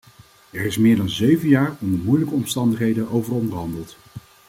[0.51, 3.97] Er is meer dan zeven jaar onder moeilijke omstandigheden over onderhandeld.